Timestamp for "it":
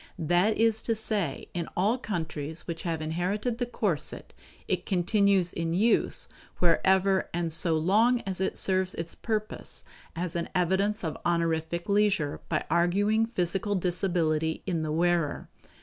4.67-4.83, 8.41-8.57